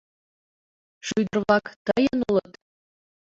[1.07, 2.51] —Шӱдыр-влак тыйын улыт?